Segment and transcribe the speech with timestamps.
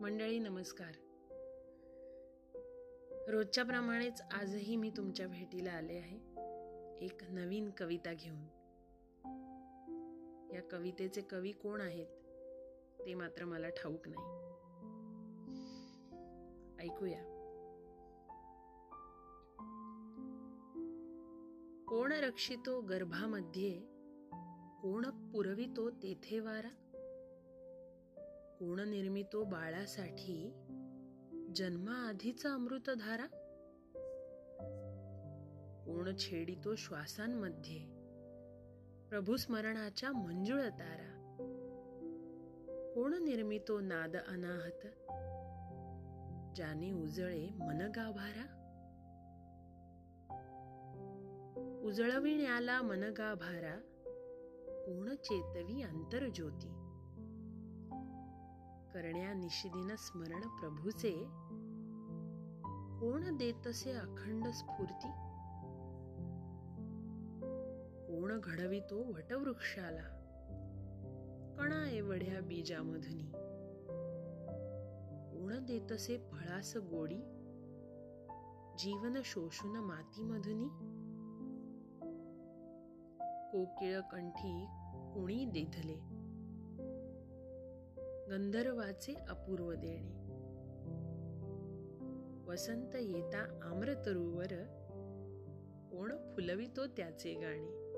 [0.00, 0.92] मंडळी नमस्कार.
[3.28, 6.16] रोजच्या प्रमाणेच आजही मी तुमच्या भेटीला आले आहे.
[7.06, 8.44] एक नवीन कविता घेऊन.
[10.52, 12.06] या कवितेचे कवी कोण आहेत
[13.06, 14.26] ते मात्र मला ठाऊक नाही.
[16.88, 17.22] ऐकूया.
[21.88, 23.80] कोण रक्षितो गर्भामध्ये
[24.82, 26.87] कोण पुरवितो तेथे वारा?
[28.58, 30.52] कोण निर्मितो बाळासाठी
[31.56, 33.26] जन्माआधीचा अमृतधारा?
[35.84, 37.78] कोण छेडितो श्वासांमध्ये
[39.08, 41.14] प्रभुस्मरणाच्या मंजुळ तारा.
[42.94, 44.86] कोण निर्मितो नाद अनाहत
[46.56, 48.54] ज्याने उजळे मन गाभारा
[51.84, 53.78] उजळविण्याला मन गाभारा
[54.86, 56.87] कोण चेतवी अंतरज्योती.
[58.98, 61.12] करण्या निशिदिन स्मरण प्रभूचे.
[63.00, 65.08] कोण देतसे अखंड स्फूर्ती?
[68.06, 70.02] कोण घडवितो वटवृक्षाला?
[71.58, 73.30] कणा एवढ्या बीजामधुनी?
[75.30, 77.20] कोण देतसे फळास गोडी?
[78.78, 80.68] जीवन शोषून मातीमधुनी?
[83.52, 84.66] कोकिळ कंठी
[85.14, 86.17] कुणी देधले
[88.30, 90.28] गंधर्वाचे अपूर्व देणे.
[92.46, 94.62] वसंत येता आम्रतरुवर
[95.90, 97.88] कोण फुलवितो त्याचे गाणे.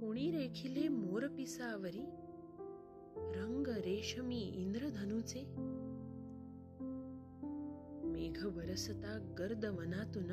[0.00, 2.04] कोणी रेखिले मोर पिसावरी
[3.16, 5.40] रंग रेशमी इंद्रधनुचे.
[8.04, 10.28] मेघ बरसता गर्द वनातून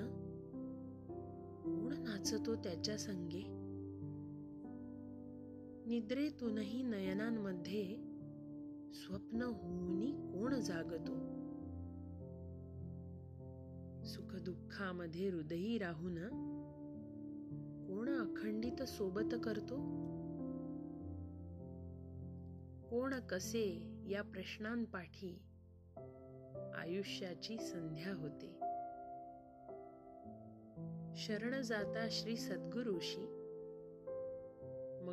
[1.63, 3.62] कोण नाचतो त्याच्या संगे.
[5.87, 7.95] निद्रेतूनही नयनांमध्ये
[8.93, 11.13] स्वप्न होऊनी कोण जागतो?
[14.03, 16.17] सुखदुःखामध्ये हृदयी राहून
[17.87, 19.75] कोण अखंडित सोबत करतो?
[22.89, 25.41] कोण कसे या प्रश्नांपाठी
[26.75, 28.59] आयुष्याची संध्या होते?
[31.15, 33.42] शरण जाता श्री सद्गुरुशी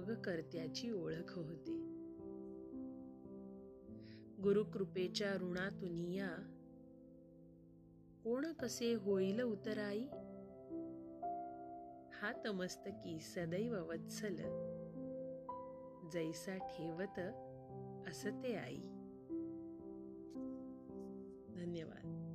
[0.00, 1.90] मग कर्त्याची ओळख होते.
[4.42, 6.56] गुरुकृपेच्या ऋणातून या.
[8.24, 10.04] कोण कसे होईल उतराई?
[12.12, 14.36] हा तमस्तकी सदैव वत्सल.
[16.12, 17.18] जैसा ठेवत
[18.08, 18.80] असते आई.
[21.54, 22.30] धन्यवाद.